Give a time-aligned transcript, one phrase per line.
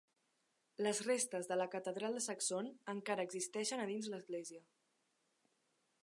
[0.85, 4.63] Les restes de la catedral de Saxon encara existeixen a dins l'església.